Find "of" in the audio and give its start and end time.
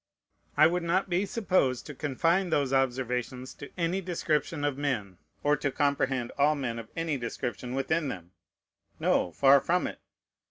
4.63-4.75, 6.79-6.89